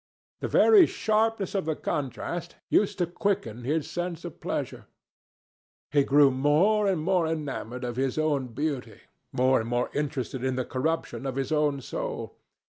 The 0.39 0.47
very 0.47 0.87
sharpness 0.87 1.53
of 1.53 1.65
the 1.65 1.75
contrast 1.75 2.55
used 2.71 2.97
to 2.97 3.05
quicken 3.05 3.65
his 3.65 3.87
sense 3.87 4.25
of 4.25 4.39
pleasure. 4.39 4.87
He 5.91 6.03
grew 6.03 6.31
more 6.31 6.87
and 6.87 6.99
more 7.03 7.27
enamoured 7.27 7.83
of 7.83 7.97
his 7.97 8.17
own 8.17 8.47
beauty, 8.47 9.01
more 9.31 9.61
and 9.61 9.69
more 9.69 9.91
interested 9.93 10.43
in 10.43 10.55
the 10.55 10.65
corruption 10.65 11.27
of 11.27 11.35
his 11.35 11.51
own 11.51 11.81
soul. 11.81 12.35